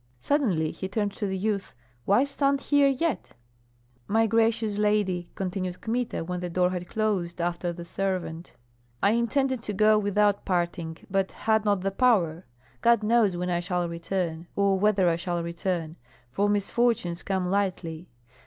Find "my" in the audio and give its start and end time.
4.07-4.25